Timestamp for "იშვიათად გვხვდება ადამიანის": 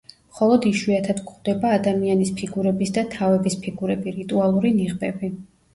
0.69-2.33